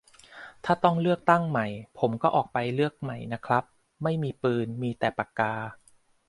[0.65, 1.67] ถ้าต้องเลือกตั้งใหม่
[1.99, 3.63] ผมก็ออกไปเลือกใหม่นะครับ
[4.03, 5.53] ไม่มีปืน มีแต่ปากกา